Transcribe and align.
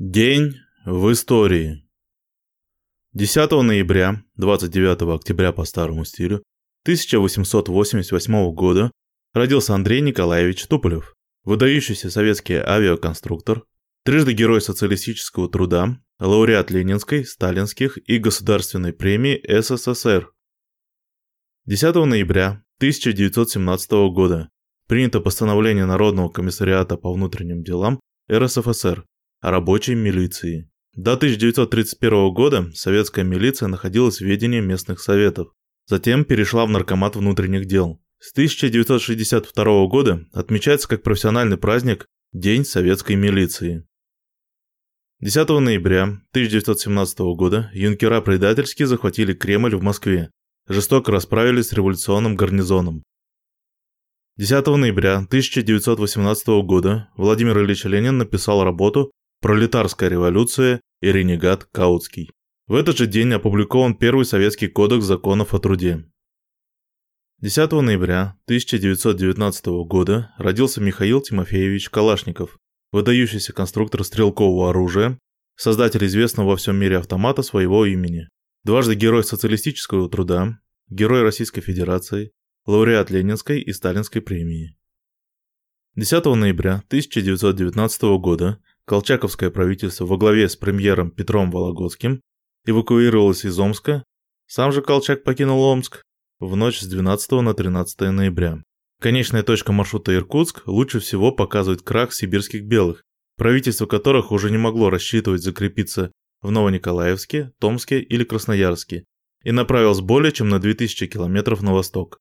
День 0.00 0.54
в 0.84 1.10
истории. 1.10 1.84
10 3.14 3.50
ноября, 3.50 4.22
29 4.36 5.02
октября 5.16 5.50
по 5.50 5.64
старому 5.64 6.04
стилю, 6.04 6.44
1888 6.84 8.52
года 8.54 8.92
родился 9.34 9.74
Андрей 9.74 10.00
Николаевич 10.00 10.68
Туполев, 10.68 11.16
выдающийся 11.42 12.12
советский 12.12 12.54
авиаконструктор, 12.54 13.64
трижды 14.04 14.34
герой 14.34 14.60
социалистического 14.60 15.50
труда, 15.50 16.00
лауреат 16.20 16.70
Ленинской, 16.70 17.24
Сталинских 17.24 17.98
и 18.08 18.18
Государственной 18.18 18.92
премии 18.92 19.42
СССР. 19.48 20.30
10 21.66 21.94
ноября 21.96 22.62
1917 22.76 23.90
года 24.12 24.48
принято 24.86 25.18
постановление 25.18 25.86
Народного 25.86 26.28
комиссариата 26.28 26.96
по 26.96 27.12
внутренним 27.12 27.64
делам 27.64 27.98
РСФСР 28.30 29.04
рабочей 29.40 29.94
милиции. 29.94 30.70
До 30.94 31.12
1931 31.12 32.32
года 32.32 32.70
советская 32.74 33.24
милиция 33.24 33.68
находилась 33.68 34.18
в 34.18 34.24
ведении 34.24 34.60
местных 34.60 35.00
советов, 35.00 35.48
затем 35.86 36.24
перешла 36.24 36.66
в 36.66 36.70
Наркомат 36.70 37.16
внутренних 37.16 37.66
дел. 37.66 38.00
С 38.18 38.32
1962 38.32 39.86
года 39.86 40.26
отмечается 40.32 40.88
как 40.88 41.04
профессиональный 41.04 41.56
праздник 41.56 42.06
День 42.32 42.64
советской 42.64 43.14
милиции. 43.14 43.86
10 45.20 45.48
ноября 45.48 46.02
1917 46.32 47.18
года 47.36 47.70
юнкера 47.72 48.20
предательски 48.20 48.84
захватили 48.84 49.34
Кремль 49.34 49.76
в 49.76 49.82
Москве, 49.82 50.30
жестоко 50.68 51.12
расправились 51.12 51.68
с 51.68 51.72
революционным 51.72 52.34
гарнизоном. 52.34 53.04
10 54.36 54.66
ноября 54.66 55.16
1918 55.18 56.46
года 56.64 57.08
Владимир 57.16 57.58
Ильич 57.58 57.84
Ленин 57.84 58.18
написал 58.18 58.62
работу 58.62 59.10
Пролетарская 59.40 60.08
революция 60.08 60.80
и 61.00 61.12
ренегат 61.12 61.64
Каутский. 61.64 62.32
В 62.66 62.74
этот 62.74 62.98
же 62.98 63.06
день 63.06 63.32
опубликован 63.32 63.94
первый 63.94 64.24
советский 64.24 64.66
кодекс 64.66 65.04
законов 65.04 65.54
о 65.54 65.60
труде. 65.60 66.04
10 67.40 67.70
ноября 67.70 68.36
1919 68.46 69.66
года 69.86 70.34
родился 70.38 70.80
Михаил 70.80 71.20
Тимофеевич 71.20 71.88
Калашников, 71.88 72.58
выдающийся 72.90 73.52
конструктор 73.52 74.02
стрелкового 74.02 74.70
оружия, 74.70 75.20
создатель 75.54 76.04
известного 76.06 76.48
во 76.48 76.56
всем 76.56 76.74
мире 76.74 76.98
автомата 76.98 77.42
своего 77.42 77.86
имени, 77.86 78.28
дважды 78.64 78.96
герой 78.96 79.22
социалистического 79.22 80.10
труда, 80.10 80.58
герой 80.90 81.22
Российской 81.22 81.60
Федерации, 81.60 82.32
лауреат 82.66 83.12
Ленинской 83.12 83.60
и 83.60 83.72
Сталинской 83.72 84.20
премии. 84.20 84.76
10 85.94 86.24
ноября 86.24 86.82
1919 86.88 88.02
года 88.18 88.60
Колчаковское 88.88 89.50
правительство 89.50 90.06
во 90.06 90.16
главе 90.16 90.48
с 90.48 90.56
премьером 90.56 91.10
Петром 91.10 91.50
Вологодским 91.50 92.22
эвакуировалось 92.64 93.44
из 93.44 93.58
Омска, 93.58 94.02
сам 94.46 94.72
же 94.72 94.80
Колчак 94.80 95.24
покинул 95.24 95.60
Омск 95.60 96.02
в 96.40 96.56
ночь 96.56 96.80
с 96.80 96.86
12 96.86 97.32
на 97.42 97.52
13 97.52 98.00
ноября. 98.10 98.62
Конечная 98.98 99.42
точка 99.42 99.72
маршрута 99.72 100.14
Иркутск 100.14 100.66
лучше 100.66 101.00
всего 101.00 101.32
показывает 101.32 101.82
крах 101.82 102.14
сибирских 102.14 102.64
белых, 102.64 103.04
правительство 103.36 103.84
которых 103.84 104.32
уже 104.32 104.50
не 104.50 104.56
могло 104.56 104.88
рассчитывать 104.88 105.42
закрепиться 105.42 106.10
в 106.40 106.50
Новониколаевске, 106.50 107.52
Томске 107.60 108.00
или 108.00 108.24
Красноярске 108.24 109.04
и 109.44 109.52
направилось 109.52 110.00
более 110.00 110.32
чем 110.32 110.48
на 110.48 110.60
2000 110.60 111.08
километров 111.08 111.60
на 111.60 111.74
восток. 111.74 112.20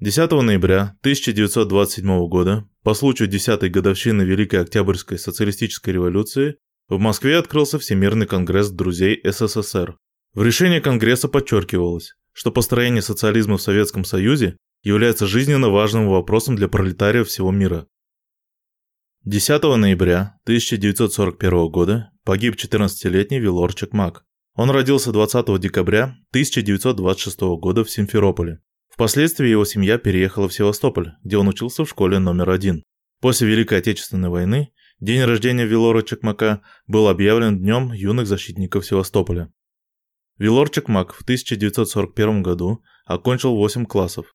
10 0.00 0.30
ноября 0.32 0.96
1927 1.02 2.28
года, 2.28 2.68
по 2.88 2.94
случаю 2.94 3.28
10-й 3.28 3.68
годовщины 3.68 4.22
Великой 4.22 4.62
Октябрьской 4.62 5.18
социалистической 5.18 5.92
революции, 5.92 6.56
в 6.88 6.98
Москве 6.98 7.36
открылся 7.36 7.78
Всемирный 7.78 8.26
конгресс 8.26 8.70
друзей 8.70 9.20
СССР. 9.22 9.98
В 10.32 10.42
решении 10.42 10.80
Конгресса 10.80 11.28
подчеркивалось, 11.28 12.14
что 12.32 12.50
построение 12.50 13.02
социализма 13.02 13.58
в 13.58 13.60
Советском 13.60 14.06
Союзе 14.06 14.56
является 14.82 15.26
жизненно 15.26 15.68
важным 15.68 16.08
вопросом 16.08 16.56
для 16.56 16.66
пролетариев 16.66 17.28
всего 17.28 17.50
мира. 17.50 17.86
10 19.26 19.62
ноября 19.64 20.38
1941 20.44 21.68
года 21.68 22.10
погиб 22.24 22.54
14-летний 22.54 23.38
Вилорчик 23.38 23.92
Мак. 23.92 24.24
Он 24.54 24.70
родился 24.70 25.12
20 25.12 25.60
декабря 25.60 26.16
1926 26.30 27.38
года 27.60 27.84
в 27.84 27.90
Симферополе. 27.90 28.60
Впоследствии 28.98 29.46
его 29.46 29.64
семья 29.64 29.96
переехала 29.96 30.48
в 30.48 30.52
Севастополь, 30.52 31.12
где 31.22 31.38
он 31.38 31.46
учился 31.46 31.84
в 31.84 31.88
школе 31.88 32.18
номер 32.18 32.50
один. 32.50 32.82
После 33.20 33.46
Великой 33.46 33.78
Отечественной 33.78 34.28
войны 34.28 34.72
день 34.98 35.22
рождения 35.22 35.66
Вилора 35.66 36.02
Чекмака 36.02 36.62
был 36.88 37.06
объявлен 37.06 37.60
Днем 37.60 37.92
юных 37.92 38.26
защитников 38.26 38.84
Севастополя. 38.84 39.52
Вилор 40.36 40.68
Чекмак 40.68 41.14
в 41.14 41.22
1941 41.22 42.42
году 42.42 42.82
окончил 43.04 43.54
8 43.54 43.86
классов. 43.86 44.34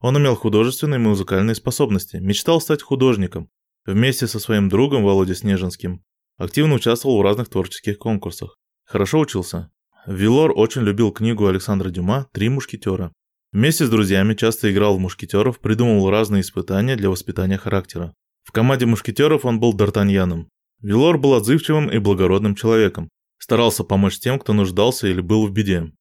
Он 0.00 0.18
имел 0.18 0.34
художественные 0.34 0.98
и 0.98 1.04
музыкальные 1.04 1.54
способности, 1.54 2.16
мечтал 2.16 2.60
стать 2.60 2.82
художником. 2.82 3.48
Вместе 3.86 4.26
со 4.26 4.40
своим 4.40 4.68
другом 4.68 5.04
Володей 5.04 5.36
Снежинским 5.36 6.02
активно 6.36 6.74
участвовал 6.74 7.18
в 7.18 7.22
разных 7.22 7.48
творческих 7.48 7.96
конкурсах. 7.98 8.58
Хорошо 8.86 9.20
учился. 9.20 9.70
Вилор 10.04 10.50
очень 10.52 10.82
любил 10.82 11.12
книгу 11.12 11.46
Александра 11.46 11.90
Дюма 11.90 12.26
«Три 12.32 12.48
мушкетера». 12.48 13.12
Вместе 13.52 13.84
с 13.84 13.90
друзьями 13.90 14.34
часто 14.34 14.70
играл 14.70 14.96
в 14.96 15.00
мушкетеров, 15.00 15.58
придумывал 15.58 16.08
разные 16.08 16.42
испытания 16.42 16.94
для 16.94 17.10
воспитания 17.10 17.58
характера. 17.58 18.14
В 18.44 18.52
команде 18.52 18.86
мушкетеров 18.86 19.44
он 19.44 19.58
был 19.58 19.76
Д'Артаньяном. 19.76 20.46
Вилор 20.80 21.18
был 21.18 21.34
отзывчивым 21.34 21.90
и 21.90 21.98
благородным 21.98 22.54
человеком. 22.54 23.08
Старался 23.38 23.82
помочь 23.82 24.20
тем, 24.20 24.38
кто 24.38 24.52
нуждался 24.52 25.08
или 25.08 25.20
был 25.20 25.46
в 25.46 25.50
беде. 25.50 25.92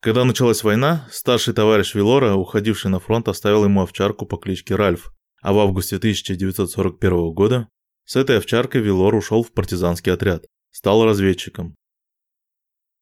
Когда 0.00 0.24
началась 0.24 0.64
война, 0.64 1.06
старший 1.12 1.52
товарищ 1.52 1.94
Вилора, 1.94 2.34
уходивший 2.34 2.90
на 2.90 3.00
фронт, 3.00 3.28
оставил 3.28 3.64
ему 3.64 3.82
овчарку 3.82 4.24
по 4.24 4.38
кличке 4.38 4.74
Ральф, 4.74 5.12
а 5.42 5.52
в 5.52 5.58
августе 5.58 5.96
1941 5.96 7.32
года 7.32 7.68
с 8.04 8.16
этой 8.16 8.38
овчаркой 8.38 8.80
Вилор 8.80 9.14
ушел 9.14 9.42
в 9.42 9.52
партизанский 9.52 10.12
отряд, 10.12 10.46
стал 10.70 11.04
разведчиком. 11.04 11.76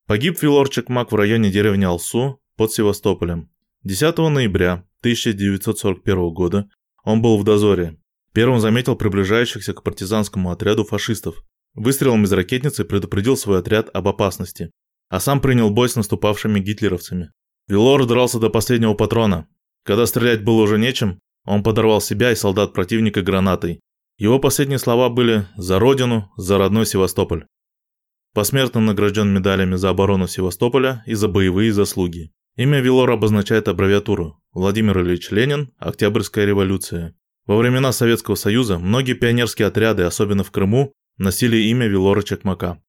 Погиб 0.06 0.42
Вилорчик 0.42 0.88
Мак 0.88 1.12
в 1.12 1.14
районе 1.14 1.50
деревни 1.50 1.84
Алсу 1.84 2.40
под 2.56 2.72
Севастополем. 2.72 3.48
10 3.82 4.18
ноября 4.18 4.84
1941 5.00 6.34
года 6.34 6.68
он 7.02 7.22
был 7.22 7.38
в 7.38 7.44
дозоре. 7.44 7.96
Первым 8.34 8.60
заметил 8.60 8.94
приближающихся 8.94 9.72
к 9.72 9.82
партизанскому 9.82 10.50
отряду 10.50 10.84
фашистов. 10.84 11.42
Выстрелом 11.72 12.24
из 12.24 12.32
ракетницы 12.34 12.84
предупредил 12.84 13.38
свой 13.38 13.60
отряд 13.60 13.88
об 13.94 14.06
опасности, 14.06 14.70
а 15.08 15.18
сам 15.18 15.40
принял 15.40 15.70
бой 15.70 15.88
с 15.88 15.96
наступавшими 15.96 16.60
гитлеровцами. 16.60 17.30
Вилор 17.68 18.04
дрался 18.04 18.38
до 18.38 18.50
последнего 18.50 18.92
патрона. 18.92 19.48
Когда 19.86 20.04
стрелять 20.04 20.44
было 20.44 20.60
уже 20.60 20.78
нечем, 20.78 21.18
он 21.46 21.62
подорвал 21.62 22.02
себя 22.02 22.32
и 22.32 22.36
солдат 22.36 22.74
противника 22.74 23.22
гранатой. 23.22 23.80
Его 24.18 24.38
последние 24.38 24.78
слова 24.78 25.08
были 25.08 25.46
«За 25.56 25.78
родину, 25.78 26.30
за 26.36 26.58
родной 26.58 26.84
Севастополь». 26.84 27.46
Посмертно 28.34 28.82
награжден 28.82 29.32
медалями 29.32 29.76
за 29.76 29.88
оборону 29.88 30.28
Севастополя 30.28 31.02
и 31.06 31.14
за 31.14 31.28
боевые 31.28 31.72
заслуги. 31.72 32.30
Имя 32.60 32.80
Вилор 32.80 33.10
обозначает 33.10 33.68
аббревиатуру 33.68 34.38
Владимир 34.52 35.00
Ильич 35.00 35.30
Ленин, 35.30 35.72
Октябрьская 35.78 36.44
революция. 36.44 37.16
Во 37.46 37.56
времена 37.56 37.90
Советского 37.90 38.34
Союза 38.34 38.78
многие 38.78 39.14
пионерские 39.14 39.66
отряды, 39.66 40.02
особенно 40.02 40.44
в 40.44 40.50
Крыму, 40.50 40.92
носили 41.16 41.56
имя 41.56 41.86
Вилора 41.86 42.22
Чекмака. 42.22 42.82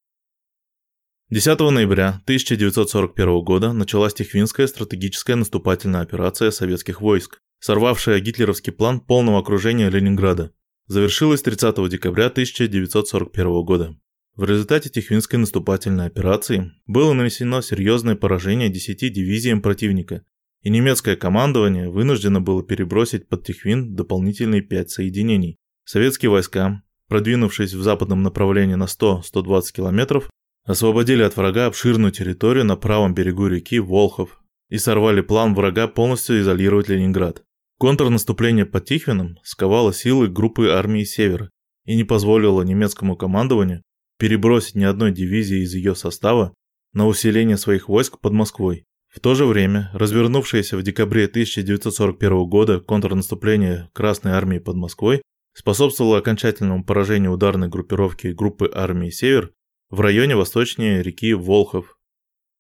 10 1.30 1.58
ноября 1.58 2.20
1941 2.26 3.42
года 3.46 3.72
началась 3.72 4.14
Тихвинская 4.14 4.68
стратегическая 4.68 5.36
наступательная 5.36 6.02
операция 6.02 6.52
советских 6.52 7.00
войск, 7.00 7.40
сорвавшая 7.60 8.20
гитлеровский 8.20 8.74
план 8.74 9.00
полного 9.00 9.40
окружения 9.40 9.88
Ленинграда. 9.88 10.52
Завершилась 10.88 11.44
30 11.44 11.88
декабря 11.88 12.26
1941 12.26 13.64
года. 13.64 13.96
В 14.36 14.46
результате 14.46 14.90
Тихвинской 14.90 15.38
наступательной 15.38 16.06
операции 16.06 16.72
было 16.88 17.12
нанесено 17.12 17.62
серьезное 17.62 18.16
поражение 18.16 18.70
10 18.70 19.12
дивизиям 19.12 19.62
противника, 19.62 20.24
и 20.62 20.70
немецкое 20.70 21.18
командование 21.18 21.90
вынуждено 21.90 22.40
было 22.40 22.64
перебросить 22.64 23.28
под 23.28 23.46
Тихвин 23.46 23.94
дополнительные 23.94 24.62
5 24.62 24.90
соединений. 24.90 25.58
Советские 25.84 26.32
войска, 26.32 26.82
продвинувшись 27.10 27.74
в 27.74 27.82
западном 27.84 28.24
направлении 28.24 28.76
на 28.76 28.86
100-120 28.86 29.74
километров, 29.76 30.30
освободили 30.64 31.24
от 31.24 31.36
врага 31.36 31.66
обширную 31.66 32.14
территорию 32.14 32.64
на 32.64 32.78
правом 32.78 33.14
берегу 33.14 33.48
реки 33.48 33.80
Волхов 33.80 34.42
и 34.70 34.78
сорвали 34.78 35.20
план 35.20 35.54
врага 35.56 35.90
полностью 35.90 36.40
изолировать 36.40 36.88
Ленинград. 36.88 37.44
Контрнаступление 37.78 38.66
под 38.66 38.86
Тихвином 38.86 39.40
сковало 39.44 39.92
силы 39.94 40.30
группы 40.30 40.70
армии 40.70 41.04
Севера 41.04 41.50
и 41.84 41.98
не 41.98 42.06
позволило 42.06 42.62
немецкому 42.62 43.18
командованию 43.18 43.82
перебросить 44.22 44.76
ни 44.76 44.84
одной 44.84 45.12
дивизии 45.12 45.64
из 45.64 45.74
ее 45.74 45.96
состава 45.96 46.54
на 46.94 47.08
усиление 47.08 47.58
своих 47.58 47.90
войск 47.90 48.20
под 48.20 48.34
Москвой. 48.34 48.86
В 49.08 49.20
то 49.20 49.34
же 49.34 49.46
время, 49.46 49.90
развернувшееся 49.96 50.78
в 50.78 50.84
декабре 50.84 51.26
1941 51.26 52.46
года 52.46 52.80
контрнаступление 52.80 53.90
Красной 53.94 54.34
армии 54.34 54.60
под 54.60 54.76
Москвой 54.76 55.24
способствовало 55.56 56.20
окончательному 56.20 56.86
поражению 56.86 57.32
ударной 57.32 57.68
группировки 57.68 58.28
группы 58.28 58.70
армии 58.72 59.10
«Север» 59.10 59.54
в 59.90 60.00
районе 60.02 60.36
восточнее 60.36 61.02
реки 61.02 61.34
Волхов. 61.34 61.98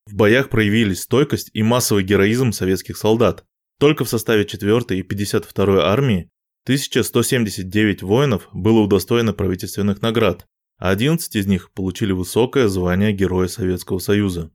В 0.07 0.15
боях 0.15 0.49
проявились 0.49 1.03
стойкость 1.03 1.51
и 1.53 1.61
массовый 1.61 2.03
героизм 2.03 2.53
советских 2.53 2.97
солдат. 2.97 3.45
Только 3.79 4.03
в 4.03 4.09
составе 4.09 4.45
4 4.45 4.97
и 4.97 5.03
52 5.03 5.85
армии 5.85 6.31
1179 6.63 8.01
воинов 8.01 8.49
было 8.51 8.79
удостоено 8.79 9.31
правительственных 9.31 10.01
наград, 10.01 10.47
11 10.81 11.35
из 11.35 11.45
них 11.45 11.71
получили 11.73 12.11
высокое 12.11 12.67
звание 12.67 13.13
Героя 13.13 13.47
Советского 13.47 13.99
Союза. 13.99 14.51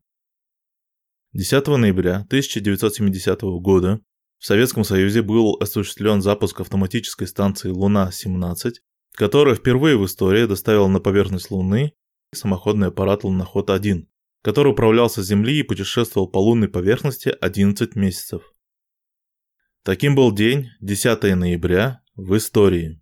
10 1.34 1.66
ноября 1.68 2.16
1970 2.16 3.42
года 3.60 4.00
в 4.38 4.44
Советском 4.44 4.82
Союзе 4.82 5.22
был 5.22 5.56
осуществлен 5.60 6.20
запуск 6.20 6.60
автоматической 6.60 7.28
станции 7.28 7.68
«Луна-17», 7.68 8.72
которая 9.12 9.54
впервые 9.54 9.96
в 9.96 10.04
истории 10.04 10.46
доставила 10.46 10.88
на 10.88 10.98
поверхность 10.98 11.52
Луны 11.52 11.92
самоходный 12.34 12.88
аппарат 12.88 13.22
«Луноход-1», 13.22 14.08
который 14.42 14.72
управлялся 14.72 15.22
с 15.22 15.28
Земли 15.28 15.60
и 15.60 15.62
путешествовал 15.62 16.26
по 16.26 16.38
лунной 16.38 16.68
поверхности 16.68 17.28
11 17.40 17.94
месяцев. 17.94 18.52
Таким 19.84 20.16
был 20.16 20.32
день 20.32 20.70
10 20.80 21.36
ноября 21.36 22.02
в 22.16 22.36
истории. 22.36 23.00